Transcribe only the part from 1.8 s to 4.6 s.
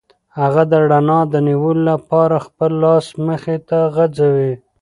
لپاره خپل لاس مخې ته غځوي.